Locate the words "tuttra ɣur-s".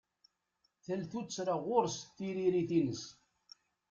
1.11-1.97